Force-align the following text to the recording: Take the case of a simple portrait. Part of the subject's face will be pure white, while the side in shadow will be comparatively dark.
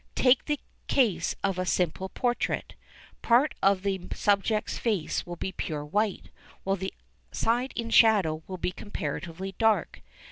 Take 0.15 0.45
the 0.45 0.59
case 0.87 1.35
of 1.43 1.59
a 1.59 1.63
simple 1.67 2.09
portrait. 2.09 2.73
Part 3.21 3.53
of 3.61 3.83
the 3.83 4.01
subject's 4.15 4.79
face 4.79 5.27
will 5.27 5.35
be 5.35 5.51
pure 5.51 5.85
white, 5.85 6.31
while 6.63 6.75
the 6.75 6.91
side 7.31 7.71
in 7.75 7.91
shadow 7.91 8.41
will 8.47 8.57
be 8.57 8.71
comparatively 8.71 9.53
dark. 9.59 10.01